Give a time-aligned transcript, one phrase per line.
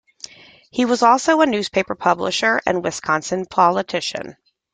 [0.71, 4.35] He was also a newspaper publisher and Wisconsin politician.